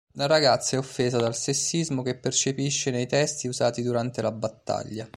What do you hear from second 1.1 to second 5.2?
dal sessismo che percepisce nei testi usati durante la battaglia.